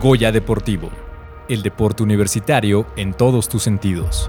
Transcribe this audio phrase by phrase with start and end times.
[0.00, 0.90] Goya Deportivo,
[1.48, 4.28] el deporte universitario en todos tus sentidos.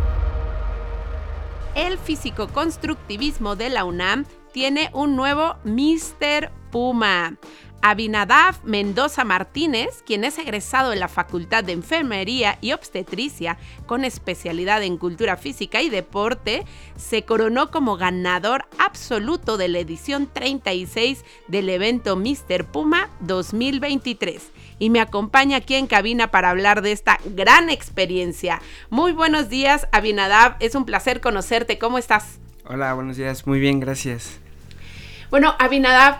[1.75, 6.51] El físico-constructivismo de la UNAM tiene un nuevo Mr.
[6.71, 7.37] Puma.
[7.81, 14.83] Abinadab Mendoza Martínez, quien es egresado en la Facultad de Enfermería y Obstetricia con especialidad
[14.83, 16.65] en cultura física y deporte,
[16.95, 22.65] se coronó como ganador absoluto de la edición 36 del evento Mr.
[22.65, 28.61] Puma 2023 y me acompaña aquí en cabina para hablar de esta gran experiencia.
[28.89, 32.39] Muy buenos días, Abinadab, es un placer conocerte, ¿cómo estás?
[32.65, 34.39] Hola, buenos días, muy bien, gracias.
[35.29, 36.19] Bueno, Abinadab,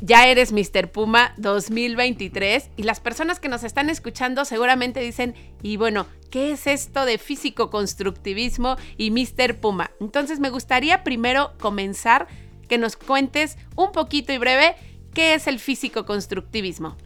[0.00, 0.90] ya eres Mr.
[0.90, 6.66] Puma 2023 y las personas que nos están escuchando seguramente dicen, y bueno, ¿qué es
[6.66, 9.60] esto de físico-constructivismo y Mr.
[9.60, 9.90] Puma?
[10.00, 12.28] Entonces me gustaría primero comenzar
[12.66, 14.74] que nos cuentes un poquito y breve
[15.12, 16.96] qué es el físico-constructivismo.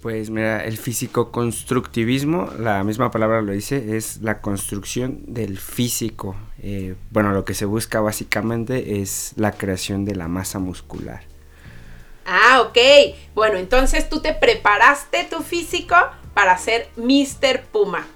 [0.00, 6.36] Pues mira, el físico-constructivismo, la misma palabra lo dice, es la construcción del físico.
[6.62, 11.24] Eh, bueno, lo que se busca básicamente es la creación de la masa muscular.
[12.24, 12.78] Ah, ok.
[13.34, 15.96] Bueno, entonces tú te preparaste tu físico
[16.32, 17.62] para ser Mr.
[17.70, 18.06] Puma.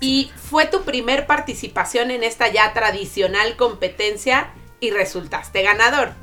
[0.00, 6.14] Y fue tu primer participación en esta ya tradicional competencia y resultaste ganador.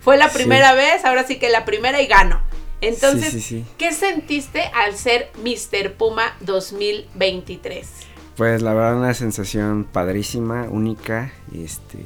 [0.00, 2.40] Fue, la primera vez, ahora sí que la primera y gano.
[2.88, 5.94] Entonces, ¿qué sentiste al ser Mr.
[5.94, 7.88] Puma 2023?
[8.36, 11.32] Pues la verdad una sensación padrísima, única.
[11.54, 11.98] Este,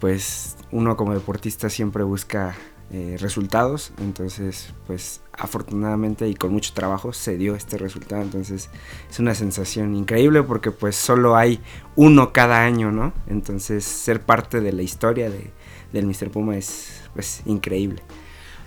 [0.00, 2.56] pues uno como deportista siempre busca
[2.90, 8.70] eh, resultados, entonces pues afortunadamente y con mucho trabajo se dio este resultado, entonces
[9.10, 11.60] es una sensación increíble porque pues solo hay
[11.96, 13.12] uno cada año, ¿no?
[13.26, 15.50] Entonces ser parte de la historia de,
[15.92, 16.30] del Mr.
[16.30, 18.02] Puma es pues increíble.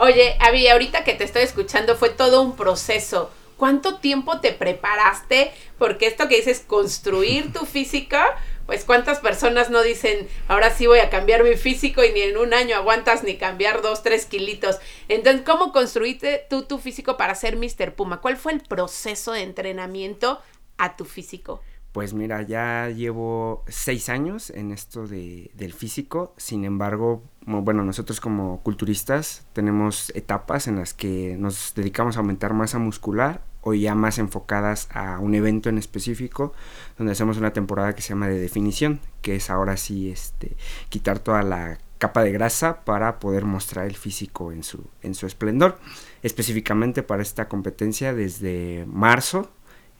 [0.03, 3.29] Oye, Avi, ahorita que te estoy escuchando fue todo un proceso.
[3.55, 5.51] ¿Cuánto tiempo te preparaste?
[5.77, 8.35] Porque esto que dices, construir tu física,
[8.65, 12.37] pues cuántas personas no dicen, ahora sí voy a cambiar mi físico y ni en
[12.37, 14.79] un año aguantas ni cambiar dos, tres kilitos.
[15.07, 17.93] Entonces, ¿cómo construiste tú tu físico para ser Mr.
[17.93, 18.21] Puma?
[18.21, 20.41] ¿Cuál fue el proceso de entrenamiento
[20.79, 21.61] a tu físico?
[21.91, 28.21] Pues mira, ya llevo seis años en esto de, del físico, sin embargo, bueno, nosotros
[28.21, 33.95] como culturistas tenemos etapas en las que nos dedicamos a aumentar masa muscular o ya
[33.95, 36.53] más enfocadas a un evento en específico,
[36.97, 40.55] donde hacemos una temporada que se llama de definición, que es ahora sí este,
[40.89, 45.27] quitar toda la capa de grasa para poder mostrar el físico en su, en su
[45.27, 45.79] esplendor.
[46.23, 49.51] Específicamente para esta competencia desde marzo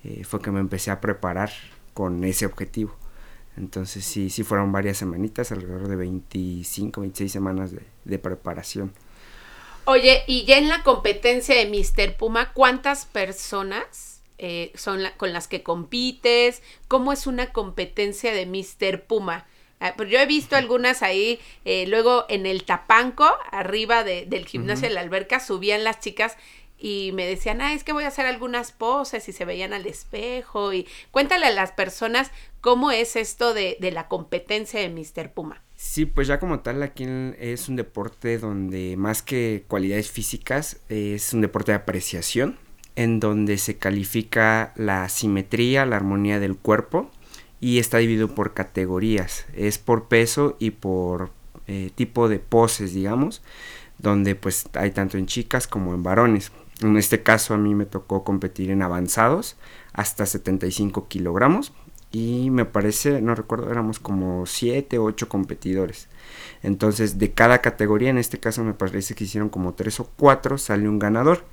[0.03, 1.51] eh, fue que me empecé a preparar
[1.93, 3.00] con ese objetivo.
[3.57, 8.93] Entonces sí, sí fueron varias semanitas, alrededor de 25, 26 semanas de, preparación.
[9.85, 12.15] Oye, y ya en la competencia de Mr.
[12.15, 16.61] Puma, ¿cuántas personas eh, son con las que compites?
[16.87, 19.03] ¿Cómo es una competencia de Mr.
[19.03, 19.45] Puma?
[19.81, 24.87] Ah, pues yo he visto algunas ahí, eh, luego en el tapanco, arriba del gimnasio
[24.87, 26.37] de la alberca, subían las chicas
[26.81, 29.85] y me decían, ah, es que voy a hacer algunas poses y se veían al
[29.85, 35.31] espejo y cuéntale a las personas cómo es esto de, la competencia de Mr.
[35.31, 35.61] Puma.
[35.75, 37.05] Sí, pues ya como tal aquí
[37.39, 42.57] es un deporte donde más que cualidades físicas es un deporte de apreciación
[42.95, 47.11] en donde se califica la simetría, la armonía del cuerpo
[47.59, 51.31] y está dividido por categorías, es por peso y por
[51.67, 53.43] eh, tipo de poses, digamos,
[53.99, 56.51] donde pues hay tanto en chicas como en varones.
[56.81, 59.55] En este caso a mí me tocó competir en avanzados
[59.93, 61.73] hasta 75 kilogramos
[62.11, 66.07] y me parece, no recuerdo, éramos como 7 o 8 competidores.
[66.63, 70.57] Entonces de cada categoría, en este caso me parece que hicieron como 3 o 4,
[70.57, 71.45] sale un ganador.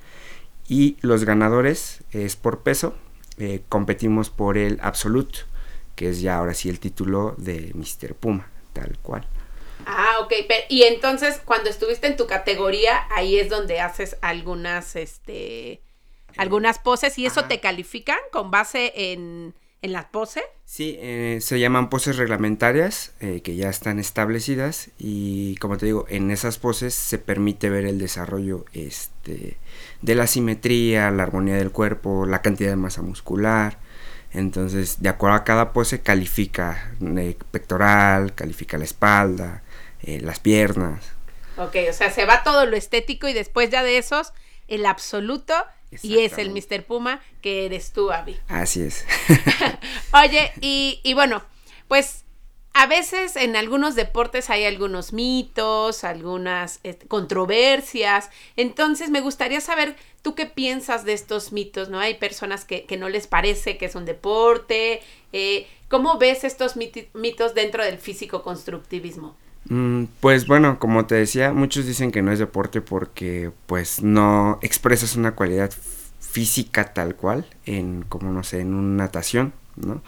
[0.69, 2.95] Y los ganadores es por peso,
[3.39, 5.41] eh, competimos por el Absolute,
[5.95, 8.15] que es ya ahora sí el título de Mr.
[8.15, 9.27] Puma, tal cual.
[9.87, 10.33] Ah, ok.
[10.69, 15.81] y entonces, cuando estuviste en tu categoría, ahí es donde haces algunas, este,
[16.37, 20.45] algunas poses y eso te califican con base en, en las poses.
[20.65, 26.05] Sí, eh, se llaman poses reglamentarias eh, que ya están establecidas y como te digo,
[26.09, 29.57] en esas poses se permite ver el desarrollo este,
[30.03, 33.79] de la simetría, la armonía del cuerpo, la cantidad de masa muscular.
[34.33, 39.63] Entonces, de acuerdo a cada pose, califica el pectoral, califica la espalda,
[40.03, 41.05] eh, las piernas.
[41.57, 44.33] Ok, o sea, se va todo lo estético y después ya de esos,
[44.69, 45.55] el absoluto
[46.03, 46.85] y es el Mr.
[46.85, 48.39] Puma que eres tú, Abby.
[48.49, 49.07] Así es.
[50.13, 51.43] Oye, y, y bueno,
[51.89, 52.25] pues
[52.79, 58.31] a veces en algunos deportes hay algunos mitos, algunas este, controversias.
[58.55, 61.99] Entonces me gustaría saber tú qué piensas de estos mitos, ¿no?
[61.99, 65.01] Hay personas que, no les parece que es un deporte.
[65.33, 69.35] Eh, ¿Cómo ves estos mitos dentro del físico-constructivismo?
[69.69, 74.61] Mm, pues bueno, como te decía, muchos dicen que no es deporte porque pues no
[74.63, 75.73] expresas una cualidad
[76.21, 80.01] física tal cual en como no sé, en una natación, ¿no?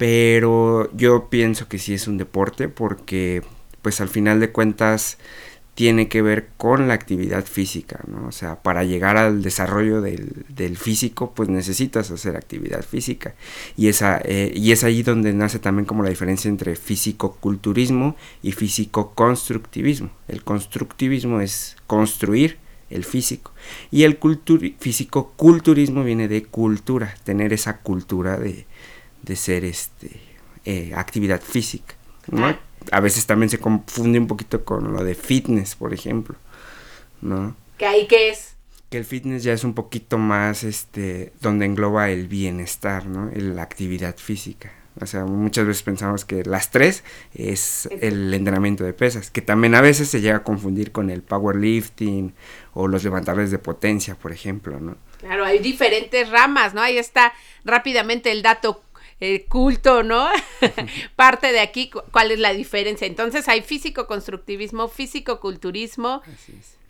[0.00, 3.42] Pero yo pienso que sí es un deporte porque
[3.82, 5.18] pues al final de cuentas
[5.74, 8.26] tiene que ver con la actividad física, ¿no?
[8.26, 13.34] O sea, para llegar al desarrollo del, físico, pues necesitas hacer actividad física.
[13.76, 18.52] Y, esa, eh, y es ahí donde nace también como la diferencia entre físico-culturismo y
[18.52, 20.08] físico-constructivismo.
[20.28, 22.56] El constructivismo es construir
[22.88, 23.52] el físico.
[23.90, 24.18] Y el
[24.78, 28.64] físico-culturismo viene de cultura, tener esa cultura de,
[29.36, 30.20] ser este,
[30.64, 31.94] eh, actividad física.
[32.28, 32.54] ¿no?
[32.90, 36.36] a veces también se confunde un poquito con lo de fitness, por ejemplo,
[37.20, 37.54] ¿no?
[37.78, 38.56] ¿Qué ahí qué es?
[38.88, 43.30] Que el fitness ya es un poquito más, este, donde engloba el bienestar, ¿no?
[43.34, 44.72] La actividad física.
[45.00, 49.74] O sea, muchas veces pensamos que las tres es el entrenamiento de pesas, que también
[49.76, 52.34] a veces se llega a confundir con el powerlifting
[52.74, 54.96] o los levantadores de potencia, por ejemplo, ¿no?
[55.20, 56.80] Claro, hay diferentes ramas, ¿no?
[56.80, 57.32] Ahí está
[57.64, 58.82] rápidamente el dato
[59.20, 60.28] eh, culto, ¿no?
[61.16, 63.06] Parte de aquí, ¿cuál es la diferencia?
[63.06, 66.22] Entonces hay físico-constructivismo, físico-culturismo,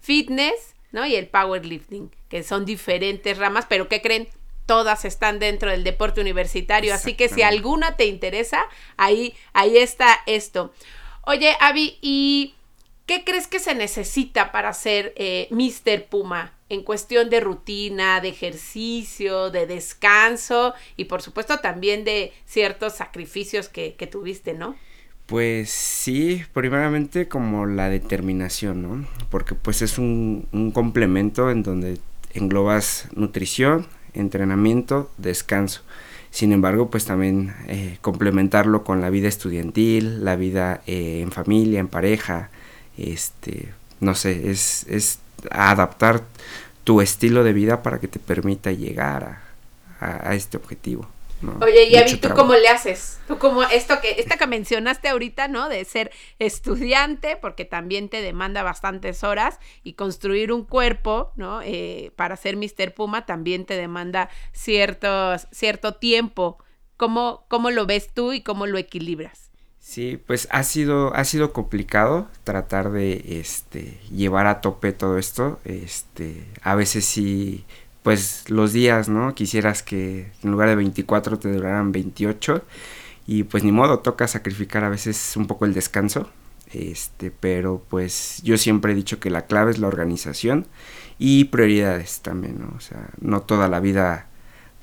[0.01, 1.07] fitness, ¿no?
[1.07, 4.29] Y el powerlifting, que son diferentes ramas, pero ¿qué creen?
[4.67, 8.67] Todas están dentro del deporte universitario, así que si alguna te interesa,
[8.97, 10.73] ahí, ahí está esto.
[11.23, 12.55] Oye, Avi, ¿y
[13.11, 16.05] qué crees que se necesita para ser eh, Mr.
[16.09, 16.53] Puma?
[16.69, 23.69] en cuestión de rutina, de ejercicio, de descanso y por supuesto también de ciertos sacrificios
[23.69, 24.77] que, tuviste, ¿no?
[25.27, 29.05] Pues sí, primeramente como la determinación, ¿no?
[29.31, 31.99] Porque pues es un, complemento en donde
[32.35, 35.83] englobas nutrición, entrenamiento, descanso.
[36.31, 41.81] Sin embargo, pues también eh, complementarlo con la vida estudiantil, la vida eh, en familia,
[41.81, 42.51] en pareja,
[42.97, 45.19] este, no sé, es, es
[45.51, 46.23] adaptar
[46.85, 49.41] tu estilo de vida para que te permita llegar
[50.01, 51.07] a, este objetivo.
[51.61, 53.19] Oye, y ¿tú cómo le haces?
[53.27, 55.69] Tú como esto que, esta que mencionaste ahorita, ¿no?
[55.69, 61.61] De ser estudiante, porque también te demanda bastantes horas, y construir un cuerpo, ¿no?
[61.63, 62.95] Eh, para ser Mr.
[62.95, 66.59] Puma también te demanda ciertos, cierto tiempo.
[66.97, 69.50] ¿Cómo, ¿Cómo lo ves tú y cómo lo equilibras?
[69.91, 75.59] Sí, pues ha sido, ha sido complicado tratar de este, llevar a tope todo esto.
[75.65, 77.65] Este, a veces sí,
[78.05, 79.35] pues los días, ¿no?
[79.35, 82.63] Quisieras que en lugar de 24 te duraran 28.
[83.27, 86.31] Y pues ni modo, toca sacrificar a veces un poco el descanso.
[86.73, 90.69] Este, pero pues yo siempre he dicho que la clave es la organización
[91.19, 92.73] y prioridades también, ¿no?
[92.77, 94.29] O sea, no toda la vida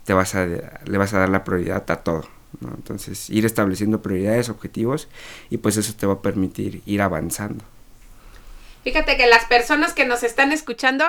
[0.04, 2.37] te vas a, le vas a dar la prioridad a todo.
[2.62, 5.08] Entonces, ir estableciendo prioridades, objetivos
[5.50, 7.64] y pues eso te va a permitir ir avanzando.
[8.84, 11.06] Fíjate que las personas que nos están escuchando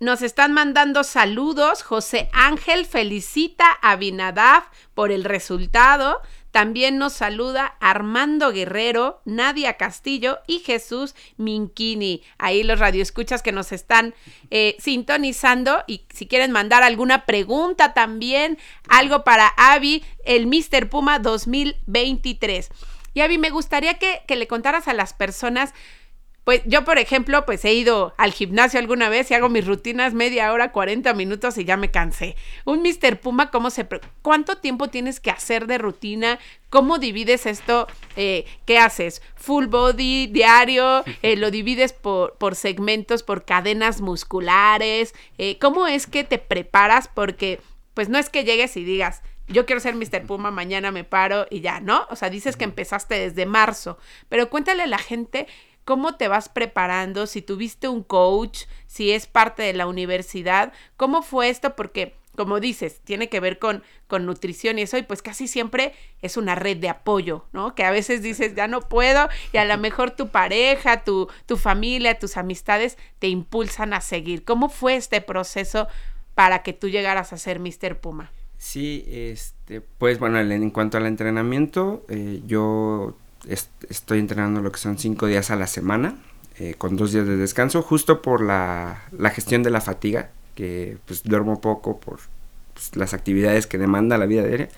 [0.00, 1.82] nos están mandando saludos.
[1.82, 4.64] José Ángel felicita a Binadav
[4.94, 6.20] por el resultado.
[6.54, 12.22] También nos saluda Armando Guerrero, Nadia Castillo y Jesús Minquini.
[12.38, 14.14] Ahí los radioescuchas que nos están
[14.52, 18.56] eh, sintonizando y si quieren mandar alguna pregunta también,
[18.88, 20.88] algo para Avi, el Mr.
[20.88, 22.68] Puma 2023.
[23.14, 25.74] Y Avi, me gustaría que, que le contaras a las personas
[26.44, 30.12] pues yo, por ejemplo, pues he ido al gimnasio alguna vez y hago mis rutinas
[30.12, 32.36] media hora, 40 minutos y ya me cansé.
[32.66, 33.18] Un Mr.
[33.18, 33.88] Puma, ¿cómo se...
[34.20, 36.38] ¿Cuánto tiempo tienes que hacer de rutina?
[36.68, 37.86] ¿Cómo divides esto?
[38.16, 39.22] Eh, ¿Qué haces?
[39.36, 41.02] ¿Full body, diario?
[41.22, 45.14] Eh, ¿Lo divides por, por, segmentos, por cadenas musculares?
[45.38, 47.08] Eh, ¿Cómo es que te preparas?
[47.08, 47.60] Porque
[47.94, 50.26] pues no es que llegues y digas, yo quiero ser Mr.
[50.26, 52.06] Puma, mañana me paro y ya, ¿no?
[52.10, 53.98] O sea, dices que empezaste desde marzo,
[54.28, 55.46] pero cuéntale a la gente
[55.84, 61.22] cómo te vas preparando, si tuviste un coach, si es parte de la universidad, cómo
[61.22, 65.22] fue esto, porque como dices, tiene que ver con, con nutrición y eso, y pues
[65.22, 67.74] casi siempre es una red de apoyo, ¿no?
[67.74, 71.56] Que a veces dices, ya no puedo, y a lo mejor tu pareja, tu, tu
[71.56, 74.44] familia, tus amistades te impulsan a seguir.
[74.44, 75.86] ¿Cómo fue este proceso
[76.34, 78.00] para que tú llegaras a ser Mr.
[78.00, 78.32] Puma?
[78.58, 83.16] Sí, este, pues bueno, en cuanto al entrenamiento, eh, yo
[83.48, 86.16] estoy entrenando lo que son cinco días a la semana,
[86.58, 90.98] eh, con dos días de descanso, justo por la, la, gestión de la fatiga, que
[91.06, 92.20] pues duermo poco por
[92.74, 94.68] pues, las actividades que demanda la vida diaria.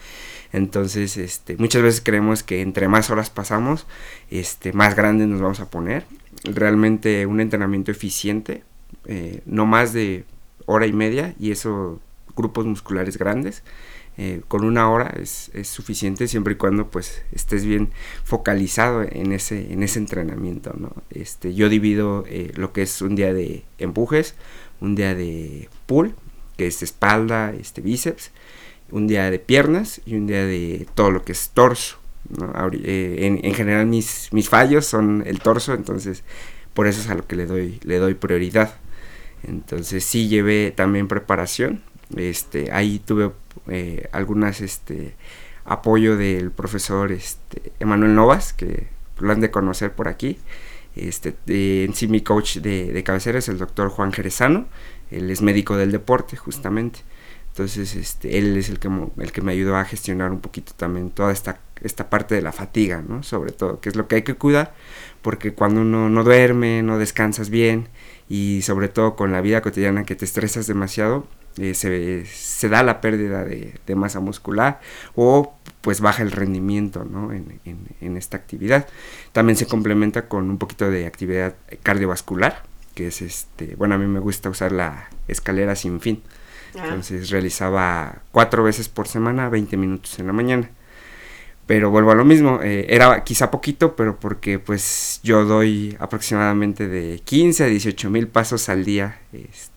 [0.53, 3.87] Entonces, este, muchas veces creemos que entre más horas pasamos,
[4.31, 6.05] este, más grandes nos vamos a poner.
[6.45, 8.63] Realmente un entrenamiento eficiente,
[9.07, 10.25] eh, no más de
[10.67, 12.01] hora y media, y eso
[12.37, 13.63] grupos musculares grandes.
[14.19, 17.91] Eh, con una hora es, suficiente siempre y cuando pues estés bien
[18.25, 20.75] focalizado en ese, en ese entrenamiento.
[20.79, 20.93] ¿no?
[21.11, 24.35] Este, yo divido eh, lo que es un día de empujes,
[24.81, 26.15] un día de pull,
[26.57, 28.31] que es espalda, este, bíceps,
[28.91, 31.99] un día de piernas y un día de todo lo que es torso.
[32.73, 36.25] Eh, en, general mis, mis fallos son el torso, entonces
[36.75, 38.77] por eso es a lo que le doy, le doy prioridad.
[39.43, 41.83] Entonces sí llevé también preparación.
[42.17, 43.31] Este, ahí tuve
[43.69, 45.15] eh, algunas este,
[45.65, 50.39] apoyo del profesor este, Emanuel Novas, que lo han de conocer por aquí.
[50.95, 51.35] Este,
[51.85, 54.67] en sí mi coach de, de cabecera es el doctor Juan Jerezano,
[55.11, 57.01] él es médico del deporte justamente.
[57.57, 61.09] Entonces, este, él es el que, el que me ayudó a gestionar un poquito también
[61.09, 63.23] toda esta, esta parte de la fatiga, ¿no?
[63.23, 64.75] Sobre todo, que es lo que hay que cuidar,
[65.23, 67.89] porque cuando uno no duerme, no descansas bien,
[68.29, 71.27] y sobre todo con la vida cotidiana que te estresas demasiado,
[71.59, 74.81] eh, se, se, da la pérdida de, de, masa muscular
[75.15, 77.33] o pues baja el rendimiento ¿no?
[77.33, 78.87] en, en, en, esta actividad.
[79.33, 82.63] También se complementa con un poquito de actividad cardiovascular,
[82.95, 86.23] que es este, bueno, a mí me gusta usar la escalera sin fin.
[86.75, 86.83] Ah.
[86.85, 90.71] Entonces realizaba cuatro veces por semana, 20 minutos en la mañana.
[91.67, 96.87] Pero vuelvo a lo mismo, eh, era quizá poquito, pero porque pues yo doy aproximadamente
[96.87, 99.76] de 15 a 18 mil pasos al día este,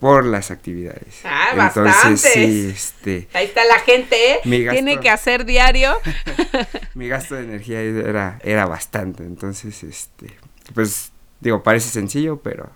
[0.00, 1.20] por las actividades.
[1.24, 4.40] Ah, Entonces, sí, este, Ahí está la gente, ¿eh?
[4.42, 5.96] Tiene que hacer diario.
[6.94, 9.24] mi gasto de energía era, era bastante.
[9.24, 10.36] Entonces, este,
[10.74, 12.70] pues digo, parece sencillo, pero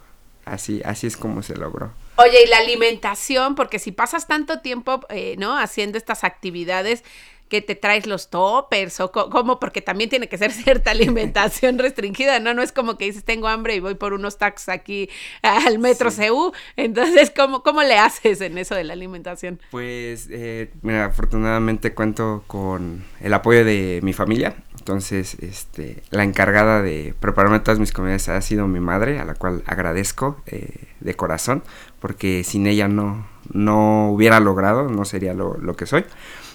[0.44, 1.92] así, así es como se logró.
[2.16, 5.56] Oye, y la alimentación, porque si pasas tanto tiempo, eh, ¿no?
[5.56, 7.04] Haciendo estas actividades,
[7.52, 12.40] que te traes los toppers o cómo, porque también tiene que ser cierta alimentación restringida,
[12.40, 12.54] ¿no?
[12.54, 15.10] No es como que dices, tengo hambre y voy por unos tacos aquí
[15.42, 16.54] al metro CU.
[16.76, 19.60] Entonces, ¿cómo, ¿cómo le haces en eso de la alimentación?
[19.70, 24.56] Pues, eh, mira, afortunadamente cuento con el apoyo de mi familia.
[24.78, 29.34] Entonces, este, la encargada de prepararme todas mis comidas ha sido mi madre, a la
[29.34, 31.62] cual agradezco eh, de corazón,
[32.00, 36.04] porque sin ella no, no hubiera logrado, no sería lo, lo que soy.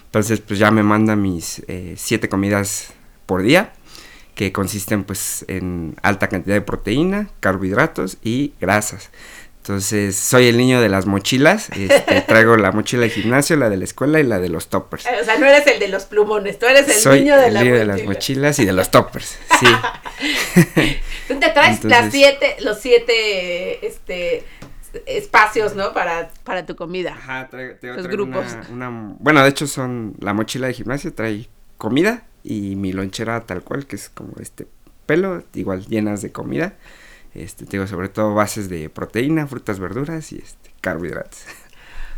[0.05, 2.93] Entonces, pues ya me manda mis eh, siete comidas
[3.25, 3.73] por día,
[4.35, 9.09] que consisten pues en alta cantidad de proteína, carbohidratos y grasas.
[9.67, 11.69] Entonces, soy el niño de las mochilas.
[11.77, 15.05] Este, traigo la mochila de gimnasio, la de la escuela y la de los toppers.
[15.05, 17.75] O sea, no eres el de los plumones, tú eres el niño de, el niño
[17.75, 19.37] de las mochilas y de los toppers.
[19.59, 19.67] Sí.
[21.27, 24.45] tú te traes las siete, los siete, este,
[25.05, 25.93] espacios, ¿no?
[25.93, 27.13] Para, para tu comida.
[27.13, 27.49] Ajá,
[27.81, 28.45] los grupos.
[29.19, 33.85] bueno, de hecho son la mochila de gimnasio trae comida y mi lonchera tal cual,
[33.85, 34.67] que es como este
[35.05, 36.75] pelo, igual llenas de comida.
[37.33, 41.45] Este, tengo sobre todo bases de proteína, frutas, verduras y este, carbohidratos.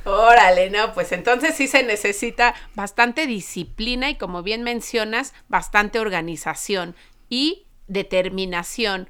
[0.05, 6.95] Órale, no, pues entonces sí se necesita bastante disciplina y como bien mencionas, bastante organización
[7.27, 9.09] y determinación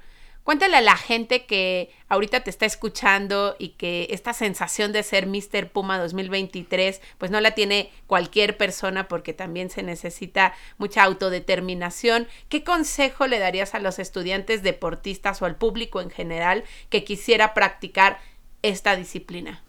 [0.50, 5.28] Cuéntale a la gente que ahorita te está escuchando y que esta sensación de ser
[5.28, 5.70] Mr.
[5.70, 12.28] Puma 2023, pues no la tiene cualquier persona porque también se necesita mucha autodeterminación.
[12.50, 17.54] ¿Qué consejo le darías a los estudiantes deportistas o al público en general que quisiera
[17.54, 18.18] practicar
[18.64, 19.62] esta disciplina?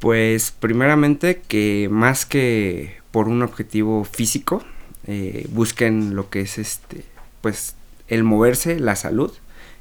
[0.00, 4.64] Pues primeramente que más que por un objetivo físico,
[5.06, 7.04] eh, busquen lo que es este,
[7.40, 7.76] pues
[8.08, 9.32] el moverse, la salud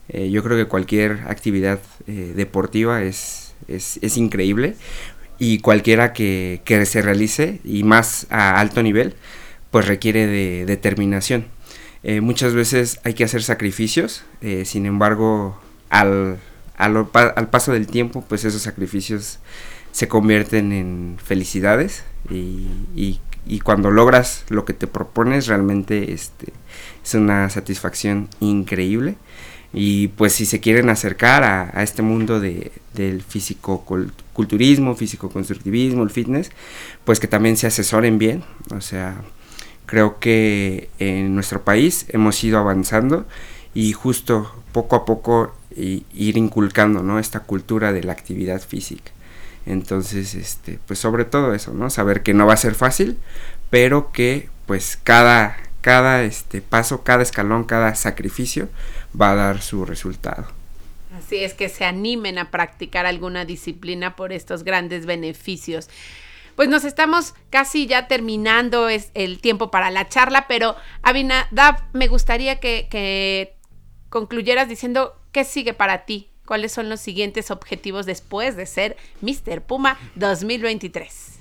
[0.10, 4.76] eh, yo creo que cualquier actividad eh, deportiva es, es, increíble.
[5.40, 9.16] Y cualquiera que, se realice y más a alto nivel
[9.72, 11.46] pues requiere de determinación.
[12.04, 14.24] Eh, muchas veces hay que hacer sacrificios,
[14.64, 15.60] sin embargo
[15.90, 16.38] al,
[16.78, 19.40] al, paso del tiempo pues esos sacrificios
[19.92, 22.04] se convierten en felicidades.
[22.30, 26.54] Y, y, y, cuando logras lo que te propones realmente este,
[27.04, 29.18] es una satisfacción increíble
[29.74, 36.52] y pues si se quieren acercar a, este mundo de, del físico-culturismo, físico-constructivismo, el fitness,
[37.04, 38.44] pues que también se asesoren bien.
[38.72, 39.22] O sea,
[39.86, 43.26] creo que en nuestro país hemos ido avanzando
[43.74, 47.20] y justo poco a poco ir inculcando ¿no?
[47.20, 49.12] esta cultura de la actividad física.
[49.68, 51.90] Entonces, este, pues sobre todo eso, ¿no?
[51.90, 53.18] Saber que no va a ser fácil,
[53.70, 58.68] pero que pues cada, cada este paso, cada escalón, cada sacrificio
[59.20, 60.46] va a dar su resultado.
[61.18, 65.90] Así es que se animen a practicar alguna disciplina por estos grandes beneficios.
[66.58, 72.10] pues nos estamos casi ya terminando es el tiempo para la charla, pero Abinadab, me
[72.10, 73.56] gustaría que, que
[74.10, 79.62] concluyeras diciendo qué sigue para ti, cuáles son los siguientes objetivos después de ser Mr.
[79.62, 81.37] Puma 2023.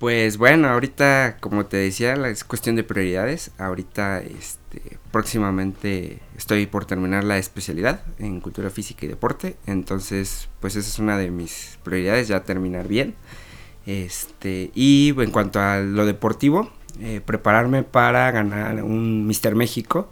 [0.00, 3.50] Pues bueno, ahorita, como te decía, es cuestión de prioridades.
[3.58, 9.56] Ahorita, este, próximamente estoy por terminar la especialidad en cultura física y deporte.
[9.66, 13.14] Entonces, pues esa es una de mis prioridades, ya terminar bien.
[13.84, 20.08] Este, y en cuanto a lo deportivo, eh, prepararme para ganar un Mister México,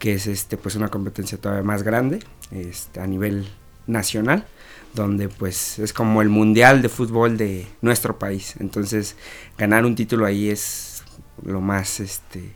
[0.00, 2.18] que es este, pues una competencia todavía más grande,
[2.50, 3.48] este, a nivel
[3.90, 4.46] nacional
[4.94, 8.54] donde pues es como el mundial de fútbol de nuestro país.
[8.58, 9.16] Entonces,
[9.56, 11.04] ganar un título ahí es
[11.42, 12.54] lo más este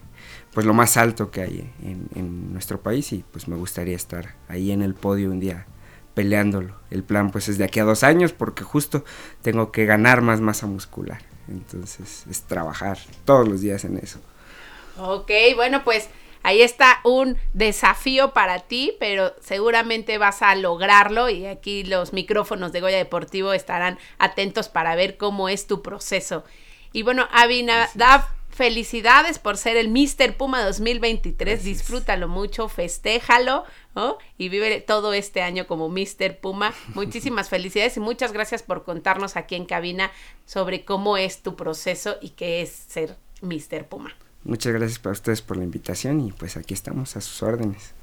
[0.53, 4.71] pues lo más alto que hay en, nuestro país y pues me gustaría estar ahí
[4.71, 5.67] en el podio un día
[6.15, 6.77] peleándolo.
[6.93, 9.05] El plan pues es de aquí a dos años porque justo
[9.43, 11.23] tengo que ganar más masa muscular.
[11.49, 14.21] Entonces es trabajar todos los días en eso.
[14.97, 16.09] Ok, bueno pues
[16.45, 22.71] ahí está un desafío para ti, pero seguramente vas a lograrlo y aquí los micrófonos
[22.71, 26.45] de Goya Deportivo estarán atentos para ver cómo es tu proceso.
[26.93, 30.37] Y bueno, Abinadab, felicidades por ser el Mr.
[30.37, 33.65] Puma 2023, disfrútalo mucho, festéjalo,
[33.97, 34.19] ¿no?
[34.39, 36.39] Y vive todo este año como Mr.
[36.41, 36.73] Puma.
[36.95, 40.13] Muchísimas felicidades y muchas gracias por contarnos aquí en cabina
[40.45, 43.87] sobre cómo es tu proceso y qué es ser Mr.
[43.89, 44.15] Puma.
[44.45, 47.95] Muchas gracias para ustedes por la invitación y pues aquí estamos a sus órdenes.